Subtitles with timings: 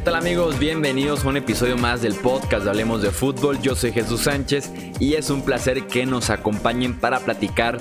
[0.00, 0.58] ¿Qué tal amigos?
[0.58, 3.60] Bienvenidos a un episodio más del podcast de Hablemos de Fútbol.
[3.60, 7.76] Yo soy Jesús Sánchez y es un placer que nos acompañen para platicar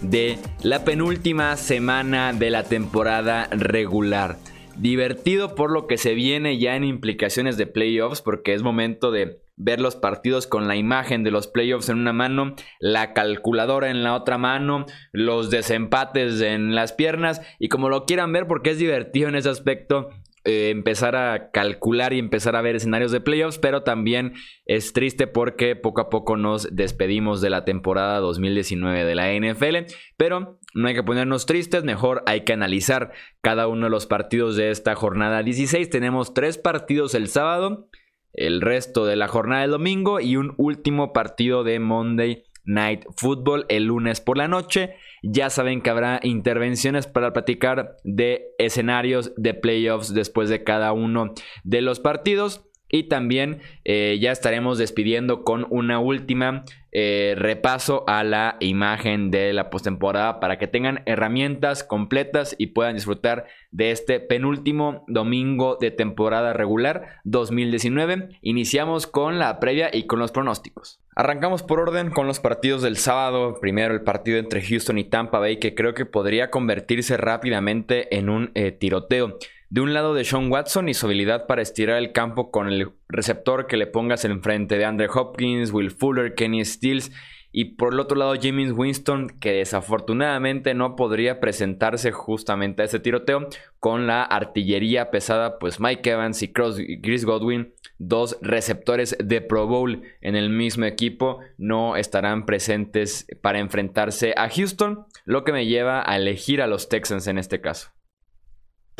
[0.00, 4.36] de la penúltima semana de la temporada regular.
[4.78, 9.40] Divertido por lo que se viene ya en implicaciones de playoffs porque es momento de
[9.54, 14.02] ver los partidos con la imagen de los playoffs en una mano, la calculadora en
[14.02, 18.78] la otra mano, los desempates en las piernas y como lo quieran ver porque es
[18.78, 20.08] divertido en ese aspecto
[20.44, 24.32] eh, empezar a calcular y empezar a ver escenarios de playoffs, pero también
[24.64, 29.92] es triste porque poco a poco nos despedimos de la temporada 2019 de la NFL,
[30.16, 33.12] pero no hay que ponernos tristes, mejor hay que analizar
[33.42, 35.90] cada uno de los partidos de esta jornada 16.
[35.90, 37.88] Tenemos tres partidos el sábado,
[38.32, 43.66] el resto de la jornada del domingo y un último partido de Monday Night Football
[43.68, 44.94] el lunes por la noche.
[45.22, 51.34] Ya saben que habrá intervenciones para platicar de escenarios de playoffs después de cada uno
[51.64, 52.69] de los partidos.
[52.90, 59.52] Y también eh, ya estaremos despidiendo con una última eh, repaso a la imagen de
[59.52, 65.92] la postemporada para que tengan herramientas completas y puedan disfrutar de este penúltimo domingo de
[65.92, 68.30] temporada regular 2019.
[68.42, 71.00] Iniciamos con la previa y con los pronósticos.
[71.14, 73.58] Arrancamos por orden con los partidos del sábado.
[73.60, 78.30] Primero el partido entre Houston y Tampa Bay que creo que podría convertirse rápidamente en
[78.30, 79.38] un eh, tiroteo.
[79.70, 82.90] De un lado de Sean Watson y su habilidad para estirar el campo con el
[83.08, 87.12] receptor que le pongas enfrente de Andre Hopkins, Will Fuller, Kenny Stills
[87.52, 92.98] y por el otro lado James Winston que desafortunadamente no podría presentarse justamente a ese
[92.98, 93.46] tiroteo
[93.78, 100.02] con la artillería pesada pues Mike Evans y Chris Godwin, dos receptores de Pro Bowl
[100.20, 106.02] en el mismo equipo, no estarán presentes para enfrentarse a Houston, lo que me lleva
[106.04, 107.92] a elegir a los Texans en este caso.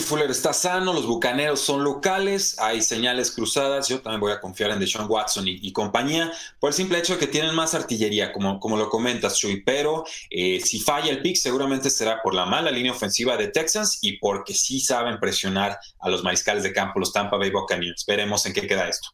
[0.00, 3.88] Fuller está sano, los bucaneros son locales, hay señales cruzadas.
[3.88, 7.19] Yo también voy a confiar en Deshaun Watson y, compañía por el simple hecho de
[7.19, 9.62] que tienen más artillería, como, como lo comentas, Chuy.
[9.62, 13.99] Pero eh, si falla el pick, seguramente será por la mala línea ofensiva de Texans
[14.03, 18.05] y porque sí saben presionar a los mariscales de campo, los Tampa Bay Buccaneers.
[18.06, 19.11] Veremos en qué queda esto.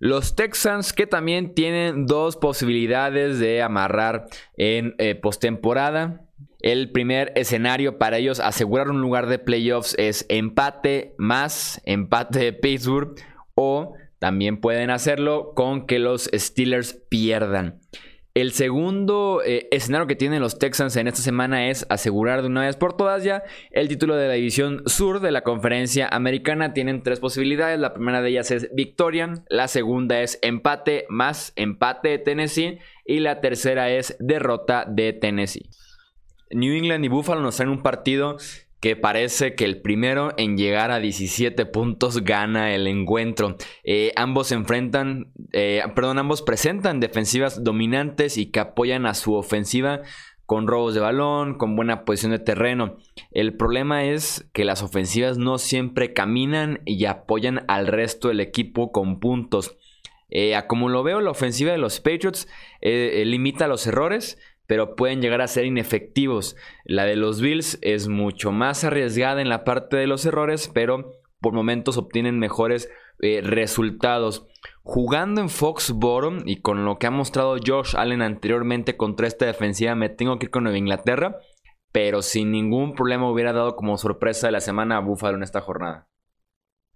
[0.00, 4.24] Los Texans que también tienen dos posibilidades de amarrar
[4.56, 6.22] en eh, postemporada.
[6.60, 12.52] El primer escenario para ellos asegurar un lugar de playoffs es empate más empate de
[12.52, 13.14] Pittsburgh
[13.54, 17.80] o también pueden hacerlo con que los Steelers pierdan.
[18.32, 22.60] El segundo eh, escenario que tienen los Texans en esta semana es asegurar de una
[22.60, 23.42] vez por todas ya
[23.72, 26.72] el título de la división sur de la conferencia americana.
[26.72, 27.80] Tienen tres posibilidades.
[27.80, 33.18] La primera de ellas es victoria, la segunda es empate más empate de Tennessee y
[33.18, 35.68] la tercera es derrota de Tennessee.
[36.50, 38.36] New England y Buffalo nos traen un partido
[38.80, 43.56] que parece que el primero en llegar a 17 puntos gana el encuentro.
[43.84, 50.00] Eh, ambos enfrentan, eh, perdón, ambos presentan defensivas dominantes y que apoyan a su ofensiva
[50.46, 52.96] con robos de balón, con buena posición de terreno.
[53.30, 58.90] El problema es que las ofensivas no siempre caminan y apoyan al resto del equipo
[58.90, 59.76] con puntos.
[60.30, 62.48] Eh, como lo veo, la ofensiva de los Patriots
[62.80, 64.38] limita los errores
[64.70, 66.54] pero pueden llegar a ser inefectivos.
[66.84, 71.10] La de los Bills es mucho más arriesgada en la parte de los errores, pero
[71.40, 72.88] por momentos obtienen mejores
[73.20, 74.46] eh, resultados.
[74.84, 79.96] Jugando en Foxborough y con lo que ha mostrado Josh Allen anteriormente contra esta defensiva,
[79.96, 81.40] me tengo que ir con Nueva Inglaterra,
[81.90, 85.62] pero sin ningún problema hubiera dado como sorpresa de la semana a Buffalo en esta
[85.62, 86.06] jornada.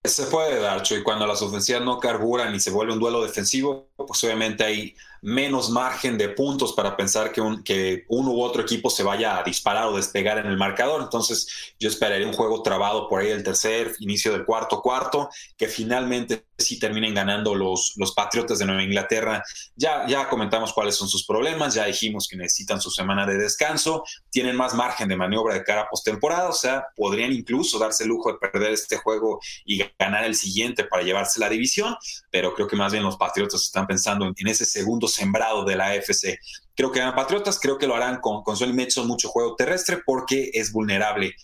[0.05, 3.89] Se puede dar, y cuando las ofensivas no carburan y se vuelve un duelo defensivo,
[3.97, 8.61] pues obviamente hay menos margen de puntos para pensar que, un, que uno u otro
[8.61, 11.01] equipo se vaya a disparar o despegar en el marcador.
[11.01, 15.67] Entonces yo esperaría un juego trabado por ahí el tercer, inicio del cuarto cuarto, que
[15.67, 19.43] finalmente sí terminen ganando los, los Patriotas de Nueva Inglaterra.
[19.75, 24.05] Ya, ya comentamos cuáles son sus problemas, ya dijimos que necesitan su semana de descanso,
[24.31, 28.11] tienen más margen de maniobra de cara a postemporada, o sea, podrían incluso darse el
[28.11, 31.96] lujo de perder este juego y ganar el siguiente para llevarse la división,
[32.31, 35.88] pero creo que más bien los Patriotas están pensando en, ese segundo sembrado de la
[35.88, 36.38] AFC.
[36.76, 40.00] Creo que eran Patriotas, creo que lo harán con, con Sony Mitchell mucho juego terrestre
[40.05, 41.34] porque es vulnerable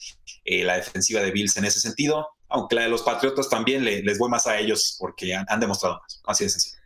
[0.44, 4.18] eh, la defensiva de Bills en ese sentido, aunque la de los Patriotas también les
[4.18, 6.20] voy más a ellos porque han, demostrado más.
[6.26, 6.80] Así de sencillo.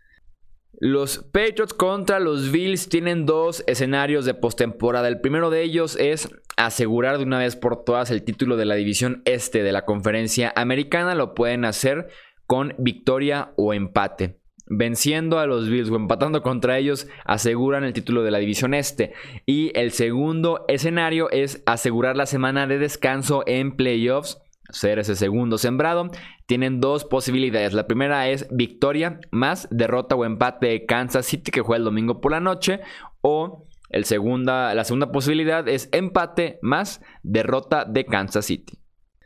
[0.80, 5.08] Los Patriots contra los Bills tienen dos escenarios de postemporada.
[5.08, 8.74] El primero de ellos es asegurar de una vez por todas el título de la
[8.74, 11.14] división este de la conferencia americana.
[11.14, 12.08] Lo pueden hacer
[12.46, 18.22] con victoria o empate venciendo a los Bills o empatando contra ellos, aseguran el título
[18.22, 19.12] de la división este.
[19.46, 24.38] Y el segundo escenario es asegurar la semana de descanso en playoffs
[24.74, 26.10] ser ese segundo sembrado,
[26.46, 27.72] tienen dos posibilidades.
[27.72, 32.20] La primera es victoria más derrota o empate de Kansas City que juega el domingo
[32.20, 32.80] por la noche
[33.22, 38.78] o el segunda, la segunda posibilidad es empate más derrota de Kansas City.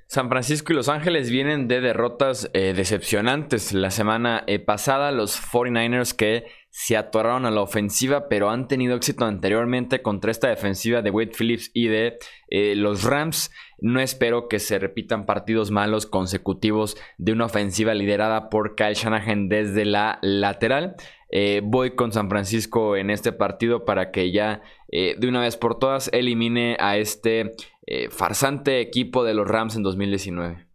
[0.08, 3.74] San Francisco y Los Ángeles vienen de derrotas eh, decepcionantes.
[3.74, 8.96] La semana eh, pasada los 49ers que se atoraron a la ofensiva, pero han tenido
[8.96, 12.18] éxito anteriormente contra esta defensiva de Wade Phillips y de
[12.48, 13.50] eh, los Rams.
[13.80, 19.48] No espero que se repitan partidos malos consecutivos de una ofensiva liderada por Kyle Shanahan
[19.48, 20.96] desde la lateral.
[21.62, 26.08] voy con San Francisco en este partido para que ya de una vez por todas
[26.12, 27.52] elimine a este
[27.90, 30.67] eh, farsante equipo de los Rams en 2019.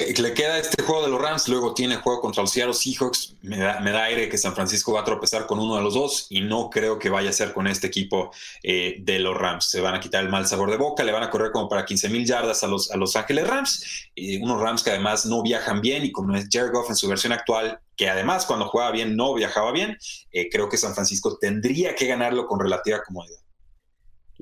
[0.00, 3.36] Eh, le queda este juego de los Rams, luego tiene juego contra los Seahawks.
[3.42, 5.92] Me da, me da, aire que San Francisco va a tropezar con uno de los
[5.92, 8.30] dos y no creo que vaya a ser con este equipo
[8.62, 9.66] eh, de los Rams.
[9.66, 11.84] Se van a quitar el mal sabor de boca, le van a correr como para
[11.84, 14.08] 15 mil yardas a los, a los Ángeles Rams.
[14.40, 17.34] unos Rams que además no viajan bien y como es Jared Goff en su versión
[17.34, 19.98] actual, que además cuando jugaba bien no viajaba bien,
[20.50, 23.39] creo que San Francisco tendría que ganarlo con relativa comodidad.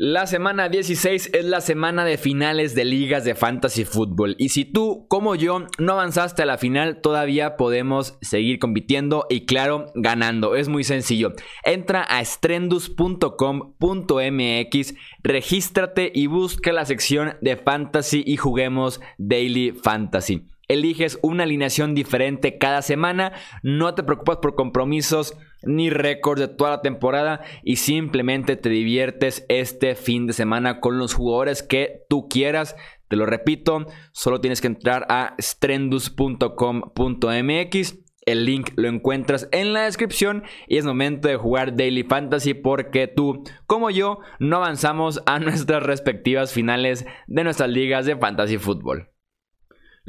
[0.00, 4.64] La semana 16 es la semana de finales de ligas de fantasy fútbol y si
[4.64, 10.54] tú, como yo, no avanzaste a la final, todavía podemos seguir compitiendo y claro, ganando.
[10.54, 11.32] Es muy sencillo.
[11.64, 20.46] Entra a strendus.com.mx, regístrate y busca la sección de fantasy y juguemos Daily Fantasy.
[20.68, 23.32] Eliges una alineación diferente cada semana,
[23.62, 29.46] no te preocupas por compromisos ni récords de toda la temporada y simplemente te diviertes
[29.48, 32.74] este fin de semana con los jugadores que tú quieras.
[33.08, 37.98] Te lo repito, solo tienes que entrar a strendus.com.mx.
[38.26, 43.08] El link lo encuentras en la descripción y es momento de jugar Daily Fantasy porque
[43.08, 49.08] tú, como yo, no avanzamos a nuestras respectivas finales de nuestras ligas de Fantasy Fútbol.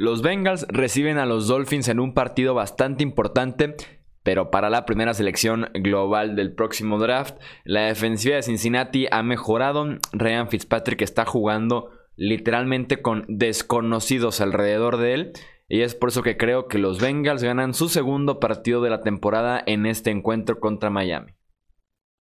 [0.00, 3.74] Los Bengals reciben a los Dolphins en un partido bastante importante,
[4.22, 9.84] pero para la primera selección global del próximo draft, la defensiva de Cincinnati ha mejorado.
[10.14, 15.32] Ryan Fitzpatrick está jugando literalmente con desconocidos alrededor de él.
[15.68, 19.02] Y es por eso que creo que los Bengals ganan su segundo partido de la
[19.02, 21.34] temporada en este encuentro contra Miami.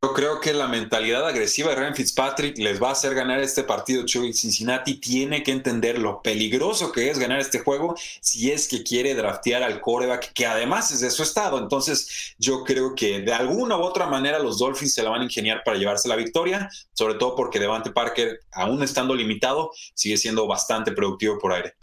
[0.01, 3.65] Yo creo que la mentalidad agresiva de Ryan Fitzpatrick les va a hacer ganar este
[3.65, 4.07] partido.
[4.07, 8.85] Chuy Cincinnati tiene que entender lo peligroso que es ganar este juego si es que
[8.85, 11.59] quiere draftear al coreback, que además es de su estado.
[11.59, 15.25] Entonces, yo creo que de alguna u otra manera los Dolphins se la van a
[15.25, 20.47] ingeniar para llevarse la victoria, sobre todo porque Devante Parker, aún estando limitado, sigue siendo
[20.47, 21.75] bastante productivo por aire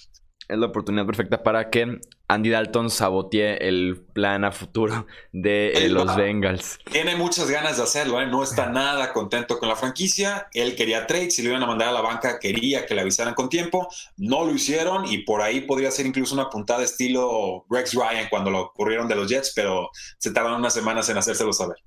[0.47, 5.89] es la oportunidad perfecta para que Andy Dalton sabotee el plan a futuro de eh,
[5.89, 6.80] los Bengals.
[6.92, 8.27] Tiene muchas ganas de hacerlo, ¿eh?
[8.27, 10.47] no está nada contento con la franquicia.
[10.53, 13.33] Él quería trade, si lo iban a mandar a la banca, quería que le avisaran
[13.33, 13.88] con tiempo.
[14.18, 18.51] No lo hicieron y por ahí podría ser incluso una puntada estilo Rex Ryan cuando
[18.51, 21.77] lo ocurrieron de los Jets, pero se tardaron unas semanas en hacérselo saber.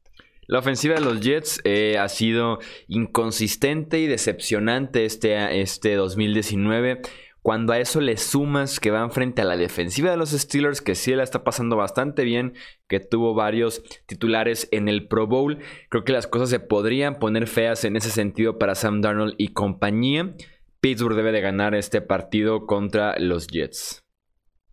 [0.49, 7.03] La ofensiva de los Jets eh, ha sido inconsistente y decepcionante este, este 2019.
[7.49, 10.95] Cuando a eso le sumas que van frente a la defensiva de los Steelers, que
[10.95, 12.53] sí la está pasando bastante bien,
[12.89, 15.59] que tuvo varios titulares en el Pro Bowl,
[15.89, 19.55] creo que las cosas se podrían poner feas en ese sentido para Sam Darnold y
[19.55, 20.35] compañía.
[20.83, 24.05] Pittsburgh debe de ganar este partido contra los Jets.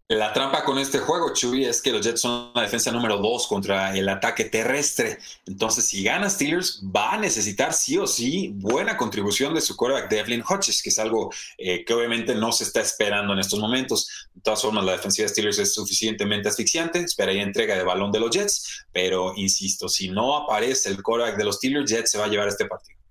[0.08, 3.48] La trampa con este juego, Chuy, es que los Jets son la defensa número dos
[3.48, 5.18] contra el ataque terrestre.
[5.48, 10.12] Entonces, si gana Steelers, va a necesitar sí o sí buena contribución de su quarterback
[10.12, 14.30] Devlin Hodges, que es algo eh, que obviamente no se está esperando en estos momentos.
[14.36, 17.00] De todas formas, la defensiva de Steelers es suficientemente asfixiante.
[17.00, 21.46] Esperaría entrega de balón de los Jets, pero insisto, si no aparece el quarterback de
[21.46, 23.05] los Steelers, Jets se va a llevar este partido.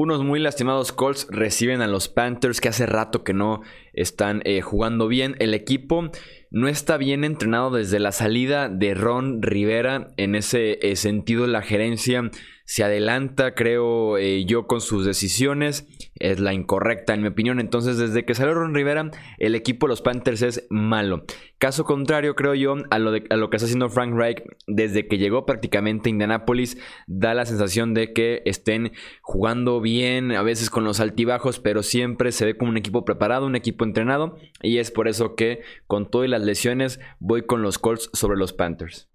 [0.00, 3.62] Unos muy lastimados Colts reciben a los Panthers que hace rato que no
[3.92, 5.34] están eh, jugando bien.
[5.40, 6.12] El equipo
[6.50, 10.12] no está bien entrenado desde la salida de Ron Rivera.
[10.16, 12.30] En ese eh, sentido, la gerencia
[12.68, 15.86] se adelanta, creo eh, yo, con sus decisiones.
[16.16, 17.60] Es la incorrecta, en mi opinión.
[17.60, 21.24] Entonces, desde que salió Ron Rivera, el equipo de los Panthers es malo.
[21.56, 26.08] Caso contrario, creo yo, a lo, que está haciendo Frank Reich desde que llegó prácticamente
[26.08, 26.76] a Indianapolis,
[27.06, 32.32] da la sensación de que estén jugando bien, a veces con los altibajos, pero siempre
[32.32, 34.36] se ve como un equipo preparado, un equipo entrenado.
[34.62, 39.08] Y es por eso que, con todas lesiones, voy con los Colts sobre los Panthers.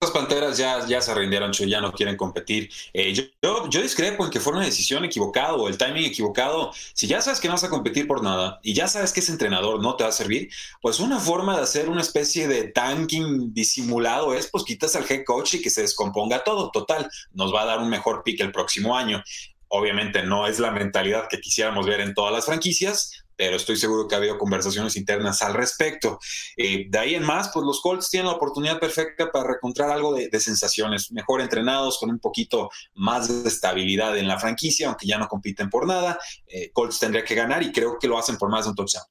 [0.00, 2.70] Las Panteras ya, ya se rindieron, ya no quieren competir.
[2.92, 6.70] Eh, yo, yo, discrepo en que fue una decisión equivocada o el timing equivocado.
[6.94, 9.32] Si ya sabes que no vas a competir por nada y ya sabes que ese
[9.32, 13.52] entrenador no te va a servir, pues una forma de hacer una especie de tanking
[13.52, 16.70] disimulado es pues quitas al head coach y que se descomponga todo.
[16.70, 19.24] Total, nos va a dar un mejor pick el próximo año.
[19.66, 24.08] Obviamente no es la mentalidad que quisiéramos ver en todas las franquicias, pero estoy seguro
[24.08, 26.18] que ha habido conversaciones internas al respecto.
[26.56, 30.12] Eh, de ahí en más, pues los Colts tienen la oportunidad perfecta para encontrar algo
[30.12, 35.18] de, sensaciones, mejor entrenados, con un poquito más de estabilidad en la franquicia, aunque ya
[35.18, 36.18] no compiten por nada.
[36.48, 39.04] Eh, Colts tendría que ganar y creo que lo hacen por más de un touchdown.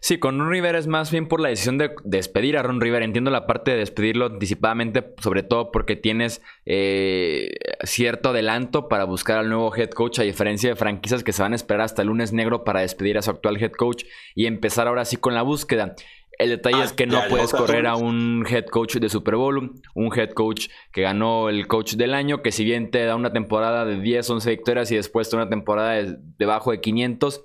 [0.00, 3.04] Sí, con Ron Rivera es más bien por la decisión de despedir a Ron Rivera.
[3.04, 7.50] Entiendo la parte de despedirlo anticipadamente, sobre todo porque tienes eh,
[7.82, 11.52] cierto adelanto para buscar al nuevo head coach, a diferencia de franquicias que se van
[11.52, 14.86] a esperar hasta el lunes negro para despedir a su actual head coach y empezar
[14.86, 15.94] ahora sí con la búsqueda.
[16.38, 20.18] El detalle es que no puedes correr a un head coach de Super Bowl, un
[20.18, 23.84] head coach que ganó el coach del año, que si bien te da una temporada
[23.84, 27.44] de 10, 11 victorias y después te una temporada de, debajo de 500,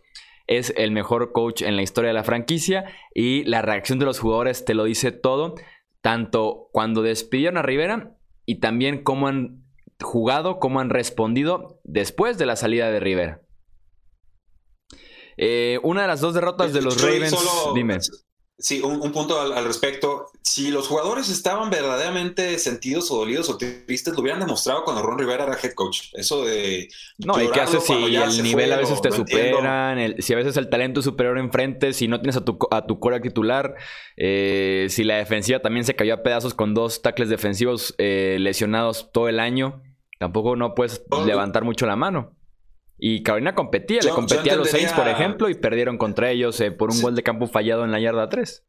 [0.57, 4.19] es el mejor coach en la historia de la franquicia y la reacción de los
[4.19, 5.55] jugadores te lo dice todo,
[6.01, 9.63] tanto cuando despidieron a Rivera y también cómo han
[10.01, 13.41] jugado, cómo han respondido después de la salida de Rivera.
[15.37, 17.35] Eh, una de las dos derrotas de los Ravens,
[17.73, 17.97] dime.
[18.63, 20.27] Sí, un, punto al, respecto.
[20.41, 25.19] Si los jugadores estaban verdaderamente sentidos o dolidos o tristes, lo hubieran demostrado cuando Ron
[25.19, 26.03] Rivera era head coach.
[26.13, 26.87] Eso de.
[27.17, 30.69] No, y qué haces si el nivel a veces te superan, si a veces el
[30.69, 33.75] talento es superior enfrente, si no tienes a tu, a tu cora titular,
[34.15, 39.11] eh, si la defensiva también se cayó a pedazos con dos tackles defensivos eh, lesionados
[39.11, 39.83] todo el año,
[40.19, 42.33] tampoco no puedes levantar mucho la mano.
[42.97, 46.71] Y Carolina competía, le competía a los seis, por ejemplo, y perdieron contra ellos eh,
[46.71, 48.63] por un gol de campo fallado en la yarda 3.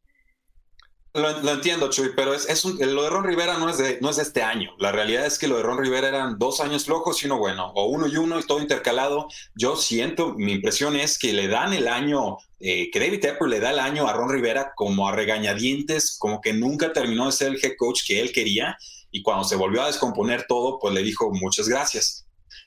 [1.15, 4.17] Lo, entiendo, Chuy, pero es, es lo de Ron Rivera no es, de, no es
[4.17, 4.71] de este año.
[4.79, 7.71] La realidad es que lo de Ron Rivera eran dos años flojos y uno bueno,
[7.73, 9.29] o uno y uno y todo intercalado.
[9.55, 13.61] Yo siento, mi impresión es que le dan el año, eh, que David Tepper le
[13.61, 17.47] da el año a Ron Rivera como a regañadientes, como que nunca terminó de ser
[17.53, 18.77] el head coach que él quería.
[19.09, 22.24] Y cuando se volvió a descomponer todo, pues le dijo muchas gracias.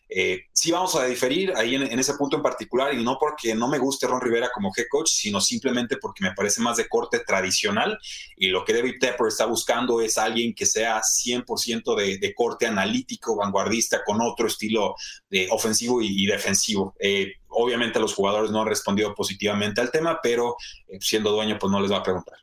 [0.08, 3.68] Eh, sí vamos a diferir ahí en, ese punto en particular y no porque no
[3.68, 7.20] me guste Ron Rivera como head coach, sino simplemente porque me parece más de corte
[7.20, 7.98] tradicional
[8.36, 13.36] y lo que David Tepper está buscando es alguien que sea 100% de, corte analítico,
[13.36, 14.94] vanguardista, con otro estilo
[15.28, 16.94] de ofensivo y, defensivo.
[17.00, 21.70] Eh, obviamente los jugadores no han respondido positivamente al tema, pero eh, siendo dueño pues
[21.70, 22.38] no les va a preguntar.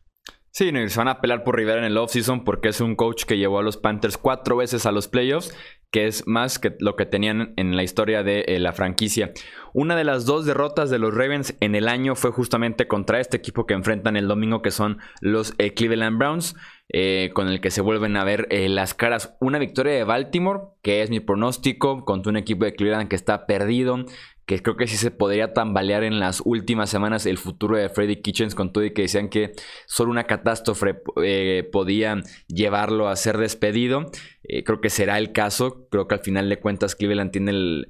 [0.56, 3.38] Sí, se van a apelar por Rivera en el offseason porque es un coach que
[3.38, 5.54] llevó a los Panthers cuatro veces a los playoffs
[5.92, 9.32] que es más que lo que tenían en la historia de eh, la franquicia.
[9.74, 13.38] Una de las dos derrotas de los Ravens en el año fue justamente contra este
[13.38, 16.56] equipo que enfrentan el domingo, que son los eh, Cleveland Browns,
[16.90, 19.36] eh, con el que se vuelven a ver las caras.
[19.40, 23.46] Una victoria de Baltimore, que es mi pronóstico, contra un equipo de Cleveland que está
[23.46, 24.06] perdido,
[24.46, 28.18] que creo que sí se podría tambalear en las últimas semanas el futuro de Freddy
[28.18, 29.54] Kitchens con todo y que decían que
[29.88, 34.12] solo una catástrofe eh, podía llevarlo a ser despedido.
[34.44, 35.88] Eh, creo que será el caso.
[35.90, 37.88] Creo que al final de cuentas Cleveland tiene el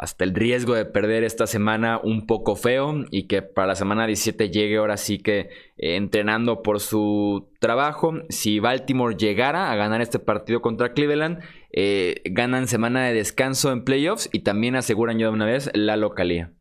[0.00, 4.06] hasta el riesgo de perder esta semana un poco feo y que para la semana
[4.06, 8.14] 17 llegue ahora sí que eh, entrenando por su trabajo.
[8.30, 11.40] Si Baltimore llegara a ganar este partido contra Cleveland,
[11.70, 15.98] eh, ganan semana de descanso en playoffs y también aseguran ya de una vez la
[15.98, 16.54] localía.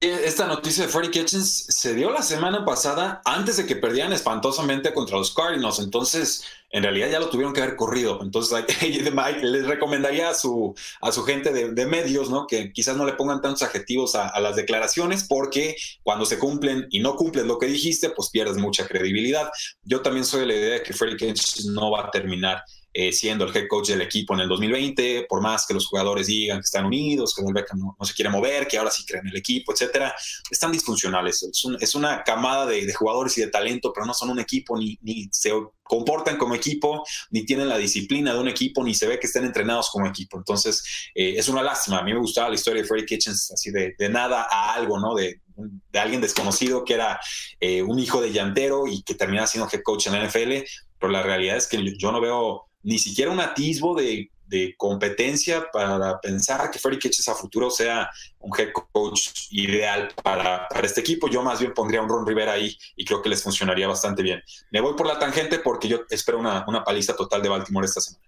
[0.00, 4.92] Esta noticia de Freddie Kitchens se dio la semana pasada antes de que perdieran espantosamente
[4.94, 5.78] contra los Cardinals.
[5.78, 6.44] Entonces,
[6.76, 8.18] en realidad ya lo tuvieron que haber corrido.
[8.20, 8.62] Entonces,
[9.42, 12.46] les recomendaría a su, a su gente de, medios, ¿no?
[12.46, 17.00] Que quizás no le pongan tantos adjetivos a, las declaraciones, porque cuando se cumplen y
[17.00, 19.50] no cumplen lo que dijiste, pues pierdes mucha credibilidad.
[19.84, 22.62] Yo también soy de la idea de que Freddie Kitchens no va a terminar
[22.98, 26.28] eh, siendo el head coach del equipo en el 2020, por más que los jugadores
[26.28, 29.26] digan que están unidos, que Beckham no, no, se quiere mover, que ahora sí creen
[29.26, 30.14] en el equipo, etcétera,
[30.50, 31.46] están disfuncionales.
[31.78, 34.98] Es, una camada de, jugadores y de talento, pero no son un equipo, ni,
[35.30, 39.26] se comportan como equipo, ni tienen la disciplina de un equipo, ni se ve que
[39.26, 40.38] estén entrenados como equipo.
[40.38, 40.82] Entonces,
[41.14, 41.98] eh, es una lástima.
[41.98, 45.14] A mí me gustaba la historia de Freddie Kitchens, así de, nada a algo, ¿no?
[45.14, 47.20] De, de alguien desconocido que era
[47.60, 50.64] eh, un hijo de llantero y que terminaba siendo head coach en la NFL,
[50.98, 54.30] pero la realidad es que yo no veo ni siquiera un atisbo de,
[54.76, 61.00] competencia para pensar que Freddie Kitchens a futuro sea un head coach ideal para, este
[61.00, 61.28] equipo.
[61.28, 64.40] Yo más bien pondría un Ron Rivera ahí y creo que les funcionaría bastante bien.
[64.70, 68.00] Me voy por la tangente porque yo espero una, una paliza total de Baltimore esta
[68.00, 68.24] semana.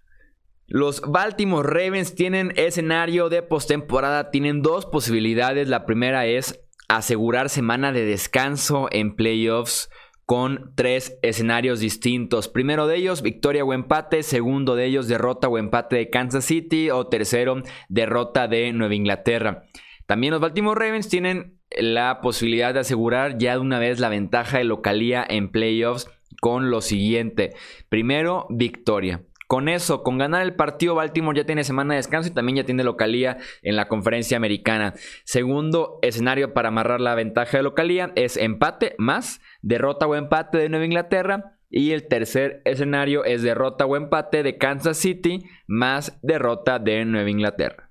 [0.67, 5.69] Los Baltimore Ravens tienen escenario de postemporada, tienen dos posibilidades.
[5.69, 9.89] La primera es asegurar semana de descanso en playoffs
[10.29, 12.49] con tres escenarios distintos.
[12.49, 14.21] Primero de ellos, victoria o empate.
[14.21, 16.91] Segundo de ellos, derrota o empate de Kansas City.
[16.91, 19.63] O tercero, derrota de Nueva Inglaterra.
[20.05, 24.59] También los Baltimore Ravens tienen la posibilidad de asegurar ya de una vez la ventaja
[24.59, 27.55] de localía en playoffs con lo siguiente.
[27.89, 29.23] Primero, victoria.
[29.49, 32.65] Con eso, con ganar el partido, Baltimore ya tiene semana de descanso y también ya
[32.65, 34.93] tiene localía en la conferencia americana.
[35.23, 40.69] Segundo escenario para amarrar la ventaja de localía es empate más derrota o empate de
[40.69, 41.57] Nueva Inglaterra.
[41.67, 47.31] Y el tercer escenario es derrota o empate de Kansas City más derrota de Nueva
[47.31, 47.88] Inglaterra.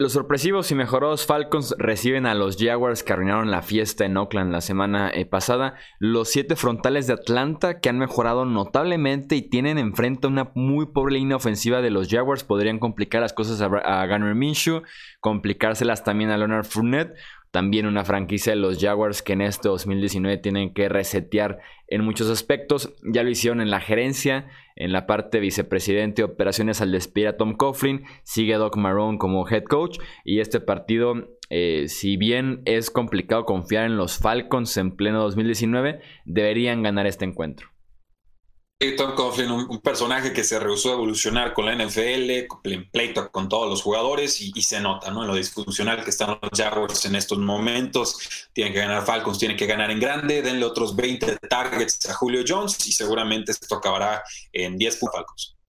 [0.00, 4.50] Los sorpresivos y mejorados Falcons reciben a los Jaguars que arruinaron la fiesta en Oakland
[4.50, 5.74] la semana eh, pasada.
[5.98, 11.16] Los siete frontales de Atlanta que han mejorado notablemente y tienen enfrente una muy pobre
[11.16, 14.84] línea ofensiva de los Jaguars podrían complicar las cosas a, Gunnar Minshew,
[15.20, 17.14] complicárselas también a Leonard Fournette.
[17.50, 22.30] También una franquicia de los Jaguars que en este 2019 tienen que resetear en muchos
[22.30, 22.94] aspectos.
[23.02, 27.36] Ya lo hicieron en la gerencia, en la parte vicepresidente de operaciones al despedir a
[27.36, 28.04] Tom Coughlin.
[28.22, 29.98] Sigue Doc Marrone como head coach.
[30.24, 36.00] Y este partido, eh, si bien es complicado confiar en los Falcons en pleno 2019,
[36.24, 37.68] deberían ganar este encuentro.
[38.96, 42.30] Tom Coughlin, un, personaje que se rehusó a evolucionar con la NFL,
[42.64, 45.20] en pleito con todos los jugadores y, se nota ¿no?
[45.20, 48.48] en lo disfuncional que están los Jaguars en estos momentos.
[48.54, 52.42] Tienen que ganar Falcons, tienen que ganar en grande, denle otros 20 targets a Julio
[52.46, 55.59] Jones y seguramente esto acabará en 10 Falcons.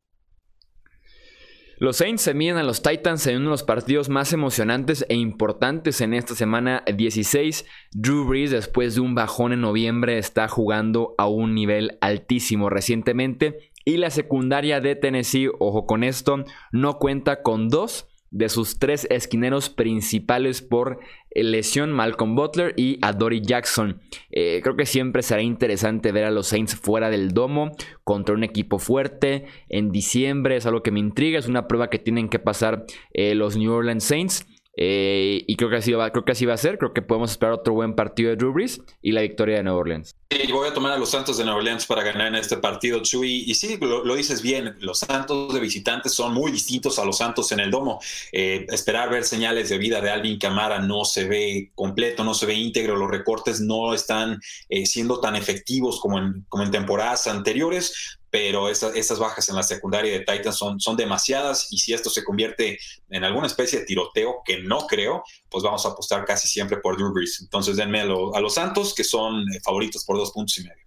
[1.82, 5.16] Los Saints se miden a los Titans en uno de los partidos más emocionantes e
[5.16, 7.66] importantes en esta semana 16.
[7.92, 13.72] Drew Brees, después de un bajón en noviembre, está jugando a un nivel altísimo recientemente.
[13.84, 19.06] Y la secundaria de Tennessee, ojo con esto, no cuenta con dos de sus tres
[19.10, 21.00] esquineros principales por
[21.34, 24.02] lesión, Malcolm Butler y a Dory Jackson.
[24.32, 27.72] Eh, creo que siempre será interesante ver a los Saints fuera del domo
[28.04, 29.46] contra un equipo fuerte.
[29.70, 33.36] En diciembre es algo que me intriga, es una prueba que tienen que pasar eh,
[33.36, 34.48] los New Orleans Saints.
[34.78, 36.78] Eh, y creo que, así va, creo que así va a ser.
[36.78, 38.54] Creo que podemos esperar otro buen partido de Drew
[39.02, 40.16] y la victoria de Nueva Orleans.
[40.30, 43.02] Sí, voy a tomar a los Santos de Nueva Orleans para ganar en este partido,
[43.02, 43.44] Chuy.
[43.48, 47.52] Y sí, lo, dices bien, los Santos de visitantes son muy distintos a los Santos
[47.52, 48.00] en el domo.
[48.32, 52.46] Eh, esperar ver señales de vida de Alvin Camara no se ve completo, no se
[52.46, 52.96] ve íntegro.
[52.96, 58.70] Los recortes no están eh, siendo tan efectivos como en, como en temporadas anteriores pero
[58.70, 62.80] esas, bajas en la secundaria de Titans son, son demasiadas y si esto se convierte
[63.10, 66.98] en alguna especie de tiroteo, que no creo, pues vamos a apostar casi siempre por
[66.98, 67.42] Drew Brees.
[67.42, 70.82] Entonces denme a, los Santos, que son eh, favoritos por dos puntos y medio.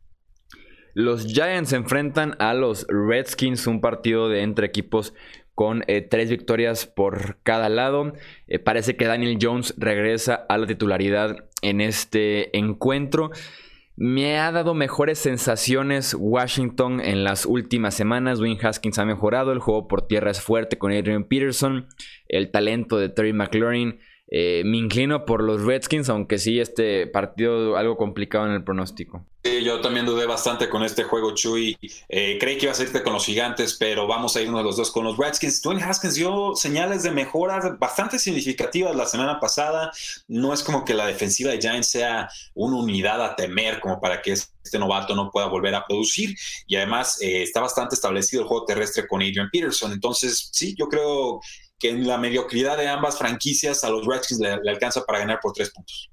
[0.95, 5.13] Los Giants se enfrentan a los Redskins, un partido de entre equipos
[5.55, 8.15] con eh, tres victorias por cada lado.
[8.47, 13.31] Eh, parece que Daniel Jones regresa a la titularidad en este encuentro.
[13.97, 18.41] Me ha dado mejores sensaciones Washington en las últimas semanas.
[18.41, 21.87] Wayne Haskins ha mejorado, el juego por tierra es fuerte con Adrian Peterson,
[22.27, 24.01] el talento de Terry McLaurin.
[24.29, 29.25] Eh, me inclino por los Redskins, aunque sí este partido algo complicado en el pronóstico.
[29.45, 31.77] Sí, yo también dudé bastante con este juego, Chuy.
[32.09, 34.91] Eh, creí que iba a salirte con los gigantes, pero vamos a irnos los dos
[34.91, 35.61] con los Redskins.
[35.61, 39.93] Dwayne Haskins dio señales de mejora bastante significativas la semana pasada.
[40.29, 44.23] No es como que la defensiva de Giants sea una unidad a temer como para
[44.23, 46.35] que este novato no pueda volver a producir.
[46.67, 49.93] Y además eh, está bastante establecido el juego terrestre con Adrian Peterson.
[49.93, 51.41] Entonces, sí, yo creo
[51.85, 55.53] que en la mediocridad de ambas franquicias a los Redskins le alcanza para ganar por
[55.53, 56.11] tres puntos.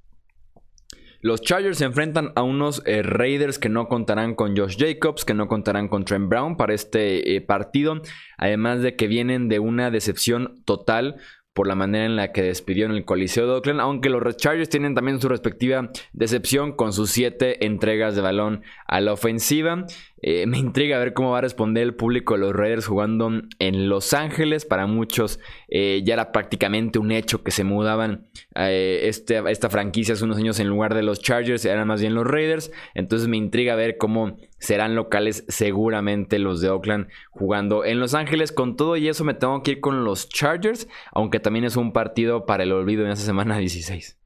[1.21, 5.34] Los Chargers se enfrentan a unos eh, Raiders que no contarán con Josh Jacobs, que
[5.34, 8.01] no contarán con Trent Brown para este eh, partido,
[8.38, 11.21] además de que vienen de una decepción total
[11.53, 14.69] por la manera en la que despidió en el Coliseo de Oakland, aunque los Chargers
[14.69, 19.85] tienen también su respectiva decepción con sus siete entregas de balón a la ofensiva.
[20.21, 23.89] Eh, me intriga ver cómo va a responder el público de los Raiders jugando en
[23.89, 24.65] Los Ángeles.
[24.65, 30.13] Para muchos eh, ya era prácticamente un hecho que se mudaban eh, este, esta franquicia
[30.13, 32.71] hace unos años en lugar de los Chargers, eran más bien los Raiders.
[32.93, 38.54] Entonces me intriga ver cómo serán locales seguramente los de Oakland jugando en Los Ángeles.
[38.54, 41.91] Con todo y eso me tengo que ir con los Chargers, aunque también es un
[41.91, 44.17] partido para el olvido en esa semana 16.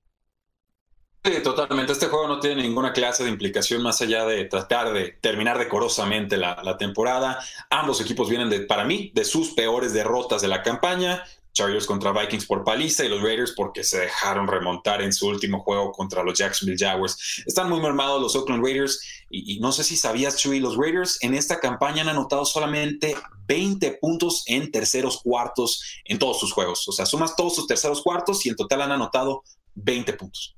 [1.24, 1.92] Sí, totalmente.
[1.92, 6.38] Este juego no tiene ninguna clase de implicación más allá de tratar de terminar decorosamente
[6.38, 7.40] la, la temporada.
[7.72, 11.24] Ambos equipos vienen, de, para mí, de sus peores derrotas de la campaña.
[11.56, 15.62] Chargers contra Vikings por paliza y los Raiders porque se dejaron remontar en su último
[15.62, 17.44] juego contra los Jacksonville Jaguars.
[17.46, 21.34] Están muy mermados los Oakland Raiders y, no sé si sabías, Chuy, los Raiders en
[21.34, 23.16] esta campaña han anotado solamente
[23.48, 26.88] 20 puntos en terceros cuartos en todos sus juegos.
[26.88, 29.44] O sea, sumas todos sus terceros cuartos y en total han anotado
[29.76, 30.58] 20 puntos.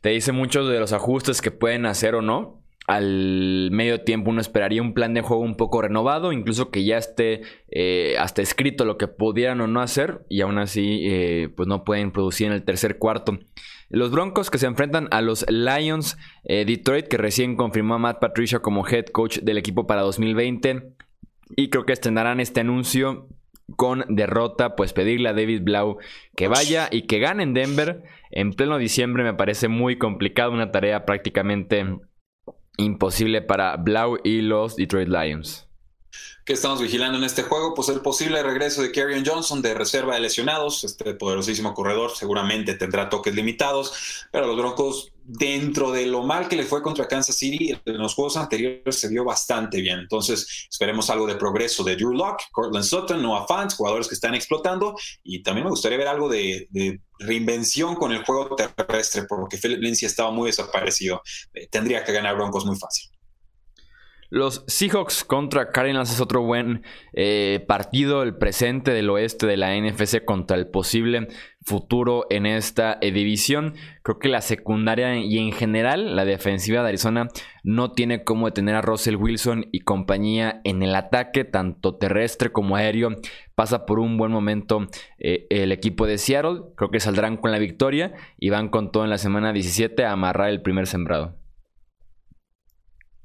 [0.00, 2.61] Te dice muchos de los ajustes que pueden hacer o no
[2.92, 6.98] al medio tiempo uno esperaría un plan de juego un poco renovado, incluso que ya
[6.98, 11.66] esté eh, hasta escrito lo que pudieran o no hacer y aún así eh, pues
[11.68, 13.38] no pueden producir en el tercer cuarto.
[13.88, 18.20] Los Broncos que se enfrentan a los Lions eh, Detroit que recién confirmó a Matt
[18.20, 20.94] Patricia como head coach del equipo para 2020.
[21.56, 23.28] Y creo que estrenarán este anuncio
[23.76, 25.98] con derrota, pues pedirle a David Blau
[26.36, 28.02] que vaya y que gane en Denver.
[28.30, 31.84] En pleno diciembre me parece muy complicado, una tarea prácticamente
[32.76, 35.68] imposible para Blau y los Detroit Lions.
[36.44, 37.72] ¿Qué estamos vigilando en este juego?
[37.72, 40.82] Pues el posible regreso de Kerryon Johnson de reserva de lesionados.
[40.82, 46.56] Este poderosísimo corredor seguramente tendrá toques limitados, pero los Broncos, dentro de lo mal que
[46.56, 50.00] le fue contra Kansas City, en los juegos anteriores se vio bastante bien.
[50.00, 54.34] Entonces, esperemos algo de progreso de Drew Locke, Cortland Sutton, Noah Fant, jugadores que están
[54.34, 54.96] explotando.
[55.22, 56.68] Y también me gustaría ver algo de,
[57.20, 61.22] reinvención con el juego terrestre, porque Philip Lindsay estaba muy desaparecido.
[61.54, 63.11] Eh, tendría que ganar Broncos muy fácil.
[64.32, 69.78] Los Seahawks contra Cardinals es otro buen eh, partido, el presente del oeste de la
[69.78, 71.28] NFC contra el posible
[71.60, 73.74] futuro en esta eh, división.
[74.02, 77.28] Creo que la secundaria y en general la defensiva de Arizona
[77.62, 82.76] no tiene cómo detener a Russell Wilson y compañía en el ataque, tanto terrestre como
[82.76, 83.10] aéreo.
[83.54, 86.62] Pasa por un buen momento eh, el equipo de Seattle.
[86.74, 90.12] Creo que saldrán con la victoria y van con todo en la semana 17 a
[90.12, 91.41] amarrar el primer sembrado.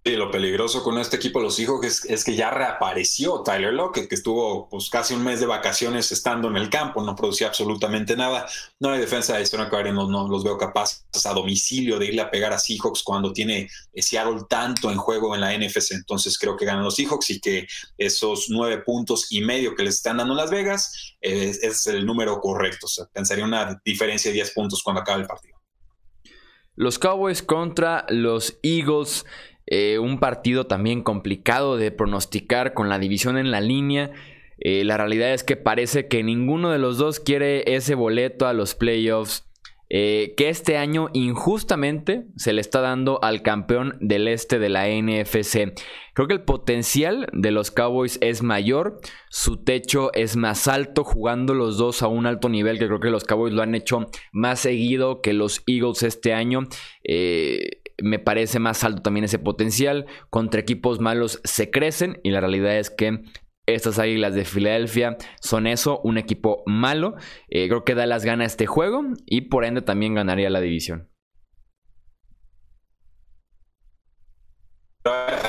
[0.08, 4.16] Sí, lo peligroso con este equipo los hijos es, que ya reapareció Tyler Lockett, que
[4.16, 8.48] estuvo pues, casi un mes de vacaciones estando en el campo, no producía absolutamente nada.
[8.80, 12.32] No hay defensa de Stone no, no los veo capaces a domicilio de irle a
[12.32, 15.92] pegar a Seahawks cuando tiene Seattle tanto en juego en la NFC.
[15.92, 17.68] Entonces creo que ganan los Seahawks y que
[17.98, 22.40] esos nueve puntos y medio que les están dando Las Vegas es, es el número
[22.40, 22.86] correcto.
[22.86, 25.58] O sea, pensaría una diferencia de 10 puntos cuando acabe el partido.
[26.76, 29.26] Los Cowboys contra los Eagles.
[29.68, 34.12] Eh, un partido también complicado de pronosticar con la división en la línea.
[34.60, 38.54] Eh, la realidad es que parece que ninguno de los dos quiere ese boleto a
[38.54, 39.44] los playoffs.
[39.90, 44.90] Eh, que este año injustamente se le está dando al campeón del este de la
[44.90, 45.74] NFC.
[46.14, 49.00] Creo que el potencial de los Cowboys es mayor,
[49.30, 53.10] su techo es más alto jugando los dos a un alto nivel, que creo que
[53.10, 56.68] los Cowboys lo han hecho más seguido que los Eagles este año.
[57.06, 60.06] Eh, me parece más alto también ese potencial.
[60.30, 63.22] Contra equipos malos se crecen y la realidad es que
[63.66, 67.16] estas Águilas de Filadelfia son eso, un equipo malo.
[67.50, 71.10] Eh, creo que Dallas gana este juego y por ende también ganaría la división.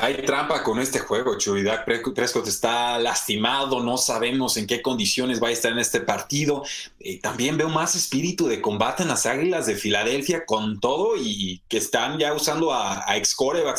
[0.01, 1.67] Hay trampa con este juego, Chuy.
[1.85, 6.63] Prescott está lastimado, no sabemos en qué condiciones va a estar en este partido.
[6.99, 11.61] Eh, también veo más espíritu de combate en las Águilas de Filadelfia con todo y
[11.67, 13.19] que están ya usando a, a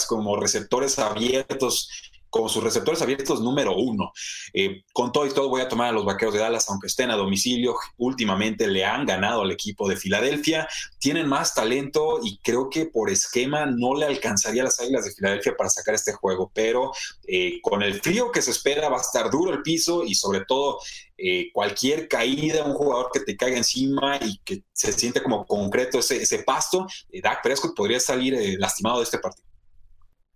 [0.08, 4.12] como receptores abiertos con sus receptores abiertos número uno.
[4.54, 7.10] Eh, con todo y todo voy a tomar a los Vaqueros de Dallas, aunque estén
[7.10, 7.74] a domicilio.
[7.98, 10.68] Últimamente le han ganado al equipo de Filadelfia.
[10.98, 15.12] Tienen más talento y creo que por esquema no le alcanzaría a las Águilas de
[15.12, 16.50] Filadelfia para sacar este juego.
[16.54, 16.92] Pero
[17.26, 20.44] eh, con el frío que se espera va a estar duro el piso y sobre
[20.44, 20.78] todo
[21.18, 25.98] eh, cualquier caída, un jugador que te caiga encima y que se siente como concreto
[25.98, 26.86] ese, ese pasto,
[27.22, 29.49] Dak Prescott podría salir lastimado de este partido.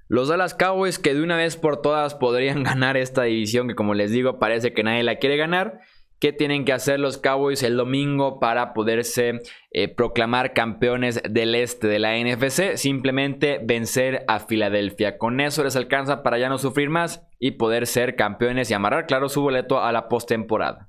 [0.09, 3.95] Los Dallas Cowboys que de una vez por todas podrían ganar esta división que como
[3.95, 5.81] les digo parece que nadie la quiere ganar.
[6.21, 11.87] ¿Qué tienen que hacer los Cowboys el domingo para poderse eh, proclamar campeones del este
[11.87, 12.77] de la NFC?
[12.77, 15.19] Simplemente vencer a Filadelfia.
[15.19, 19.07] Con eso les alcanza para ya no sufrir más y poder ser campeones y amarrar
[19.07, 20.89] claro su boleto a la postemporada.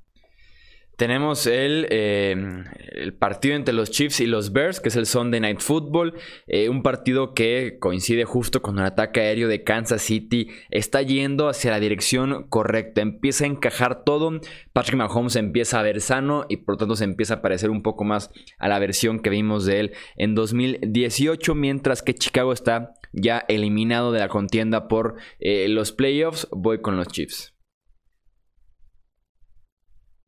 [0.97, 5.41] Tenemos el, em, el, partido entre los Chiefs y los Bears, que es el Sunday
[5.41, 6.13] Night Football.
[6.47, 10.49] Eh, un partido que coincide justo con el ataque aéreo de Kansas City.
[10.69, 13.01] Está yendo hacia la dirección correcta.
[13.01, 14.39] Empieza a encajar todo.
[14.71, 17.83] Patrick Mahomes empieza a ver sano y por lo tanto se empieza a parecer un
[17.83, 21.55] poco más a la versión que vimos de él en 2018.
[21.55, 26.47] Mientras que Chicago está ya eliminado de la contienda por eh, los playoffs.
[26.51, 27.54] Voy con los Chiefs.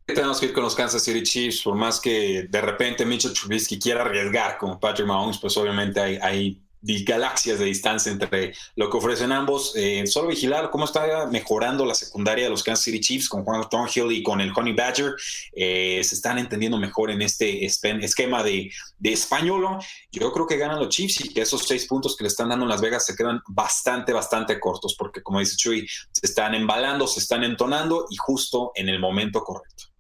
[0.08, 3.78] Tenemos que ir con los Kansas City Chiefs, por más que de repente Mitchell Trubisky
[3.78, 6.62] quiera arriesgar como Patrick Mahomes, pues obviamente hay, hay
[7.04, 9.74] galaxias de distancia entre lo que ofrecen ambos.
[9.76, 13.62] Eh, solo vigilar cómo está mejorando la secundaria de los Kansas City Chiefs con Juan
[13.70, 15.14] Thornhill y con el Honey Badger.
[15.54, 19.80] Eh, se están entendiendo mejor en este esquema de, de españolo.
[20.12, 22.64] Yo creo que ganan los Chiefs y que esos seis puntos que le están dando
[22.64, 27.08] en Las Vegas se quedan bastante, bastante cortos, porque como dice Chuy, se están embalando,
[27.08, 29.97] se están entonando y justo en el momento correcto.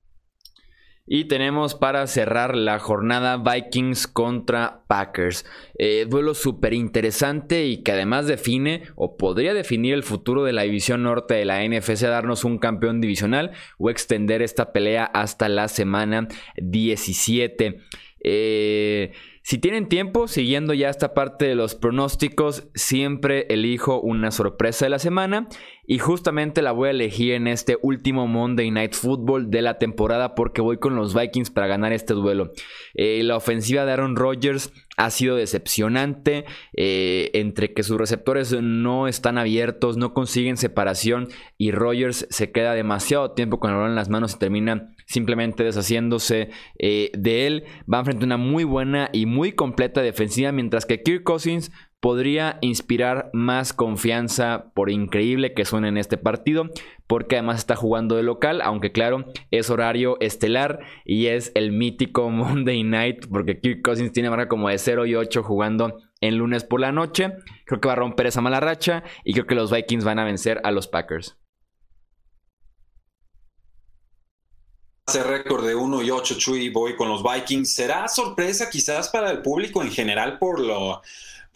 [1.10, 5.46] Y tenemos para cerrar la jornada Vikings contra Packers.
[5.80, 10.64] Eh, duelo súper interesante y que además define o podría definir el futuro de la
[10.64, 15.70] división norte de la NFC, darnos un campeón divisional o extender esta pelea hasta la
[15.70, 17.80] semana 17.
[18.20, 19.14] Eh,
[19.48, 24.90] Si tienen tiempo, siguiendo ya esta parte de los pronósticos, siempre elijo una sorpresa de
[24.90, 25.48] la semana
[25.86, 30.36] y justamente la voy a elegir en este último Monday Night Football de la temporada
[30.36, 32.52] porque voy con los Vikings para ganar este duelo.
[32.94, 39.08] Eh, la ofensiva de Aaron Rodgers ha sido decepcionante eh, entre que sus receptores no
[39.08, 43.96] están abiertos, no consiguen separación y Rodgers se queda demasiado tiempo con el balón en
[43.96, 47.64] las manos y termina simplemente deshaciéndose eh, de él.
[47.92, 52.58] Va frente a una muy buena y muy completa defensiva, mientras que Kirk Cousins podría
[52.62, 56.70] inspirar más confianza por increíble que suene en este partido,
[57.08, 62.30] porque además está jugando de local, aunque claro, es horario estelar y es el mítico
[62.30, 66.64] Monday Night, porque Kirk Cousins tiene marca como de 0 y 8 jugando en lunes
[66.64, 67.34] por la noche.
[67.66, 70.26] Creo que va a romper esa mala racha y creo que los Vikings van a
[70.26, 71.38] vencer a los Packers.
[75.08, 77.72] Hace récord de 1 y 8, Chuy, voy con los Vikings.
[77.72, 81.02] ¿Será sorpresa quizás para el público en general por lo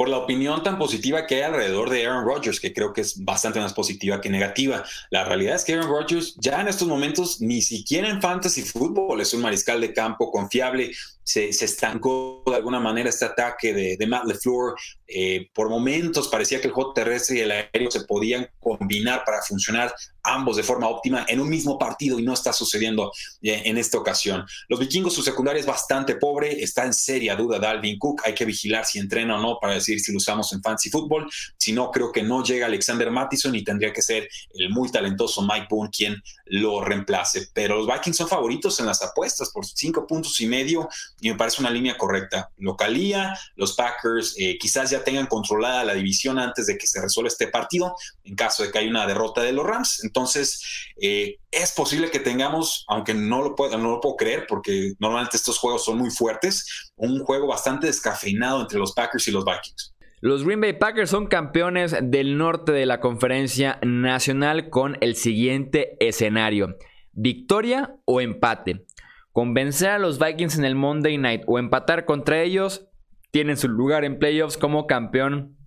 [0.01, 3.23] por la opinión tan positiva que hay alrededor de Aaron Rodgers, que creo que es
[3.23, 4.83] bastante más positiva que negativa.
[5.11, 9.21] La realidad es que Aaron Rodgers ya en estos momentos ni siquiera en fantasy fútbol
[9.21, 10.91] es un mariscal de campo confiable.
[11.31, 14.75] Se, estancó de alguna manera este ataque de, Matt LeFleur.
[15.07, 19.41] Eh, por momentos parecía que el juego terrestre y el aéreo se podían combinar para
[19.41, 23.77] funcionar ambos de forma óptima en un mismo partido y no está sucediendo eh, en
[23.77, 24.45] esta ocasión.
[24.67, 28.45] Los vikingos, su secundaria es bastante pobre, está en seria duda Dalvin Cook, hay que
[28.45, 31.91] vigilar si entrena o no para decir si lo usamos en fantasy fútbol, si no
[31.91, 35.89] creo que no llega Alexander Mattison y tendría que ser el muy talentoso Mike Boone
[35.89, 40.47] quien lo reemplace, pero los Vikings son favoritos en las apuestas por cinco puntos y
[40.47, 40.87] medio
[41.21, 42.51] y me parece una línea correcta.
[42.57, 47.29] Localía, los Packers eh, quizás ya tengan controlada la división antes de que se resuelva
[47.29, 51.71] este partido en caso de que haya una derrota de los Rams entonces, eh, es
[51.71, 55.97] posible que tengamos, aunque no lo, no lo puedo creer, porque normalmente estos juegos son
[55.97, 59.93] muy fuertes, un juego bastante descafeinado entre los Packers y los Vikings.
[60.19, 65.97] Los Green Bay Packers son campeones del norte de la conferencia nacional con el siguiente
[65.99, 66.77] escenario.
[67.13, 68.85] Victoria o empate.
[69.31, 72.89] Convencer a los Vikings en el Monday Night o empatar contra ellos
[73.31, 75.57] tienen su lugar en playoffs como campeón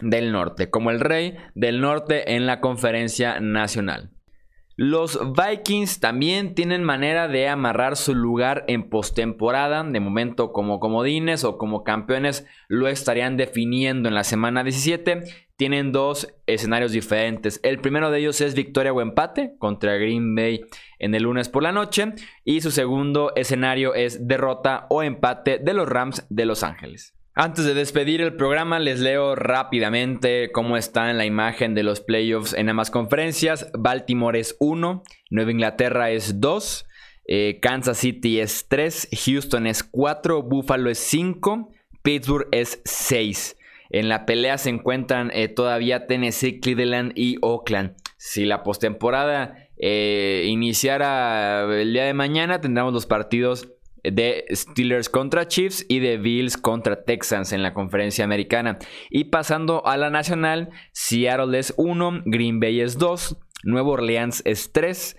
[0.00, 4.15] del norte, como el rey del norte en la conferencia nacional.
[4.78, 9.82] Los Vikings también tienen manera de amarrar su lugar en postemporada.
[9.82, 15.22] De momento, como comodines o como campeones, lo estarían definiendo en la semana 17.
[15.56, 17.58] Tienen dos escenarios diferentes.
[17.62, 20.60] El primero de ellos es victoria o empate contra Green Bay
[20.98, 22.12] en el lunes por la noche.
[22.44, 27.15] Y su segundo escenario es derrota o empate de los Rams de Los Ángeles.
[27.38, 32.00] Antes de despedir el programa, les leo rápidamente cómo está en la imagen de los
[32.00, 33.70] playoffs en ambas conferencias.
[33.78, 36.86] Baltimore es 1, Nueva Inglaterra es 2,
[37.26, 41.68] eh, Kansas City es 3, Houston es 4, Buffalo es 5,
[42.00, 43.58] Pittsburgh es 6.
[43.90, 47.96] En la pelea se encuentran eh, todavía Tennessee, Cleveland y Oakland.
[48.16, 53.75] Si la postemporada eh, iniciara el día de mañana, tendremos los partidos
[54.12, 58.78] de Steelers contra Chiefs y de Bills contra Texans en la conferencia americana.
[59.10, 64.72] Y pasando a la nacional, Seattle es 1, Green Bay es 2, Nueva Orleans es
[64.72, 65.16] 3,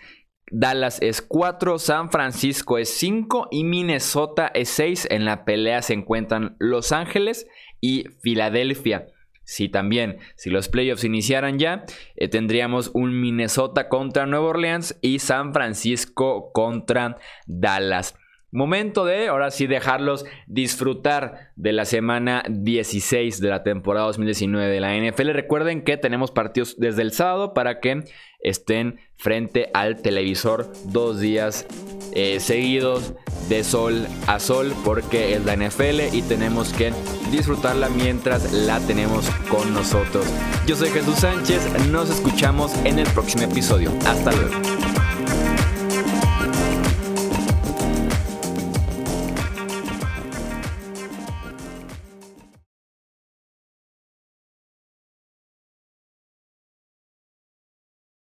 [0.49, 5.07] Dallas es 4, San Francisco es 5 y Minnesota es 6.
[5.11, 7.47] En la pelea se encuentran Los Ángeles
[7.81, 9.07] y Filadelfia.
[9.43, 11.85] Si también, si los playoffs iniciaran ya,
[12.17, 18.15] eh, tendríamos un Minnesota contra Nueva Orleans y San Francisco contra Dallas.
[18.51, 24.79] Momento de, ahora sí, dejarlos disfrutar de la semana 16 de la temporada 2019 de
[24.79, 25.31] la NFL.
[25.31, 28.05] Recuerden que tenemos partidos desde el sábado para que
[28.39, 31.65] estén frente al televisor dos días
[32.13, 33.13] eh, seguidos
[33.49, 36.93] de sol a sol porque es la NFL y tenemos que
[37.31, 40.25] disfrutarla mientras la tenemos con nosotros.
[40.65, 43.91] Yo soy Jesús Sánchez, nos escuchamos en el próximo episodio.
[44.05, 44.96] Hasta luego.